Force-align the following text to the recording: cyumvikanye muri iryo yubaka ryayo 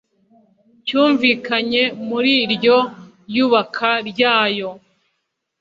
cyumvikanye 0.85 1.83
muri 2.07 2.31
iryo 2.43 2.77
yubaka 3.35 3.89
ryayo 4.09 4.69